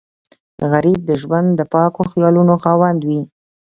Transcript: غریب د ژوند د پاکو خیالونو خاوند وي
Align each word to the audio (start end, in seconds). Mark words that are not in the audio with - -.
غریب 0.71 0.99
د 1.09 1.11
ژوند 1.21 1.49
د 1.55 1.61
پاکو 1.73 2.01
خیالونو 2.11 2.53
خاوند 2.63 2.99
وي 3.07 3.21